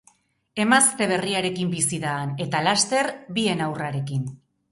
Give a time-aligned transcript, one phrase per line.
[0.61, 4.27] Emazte berriarekin bizi da han, eta, laster, bien haurrarekin.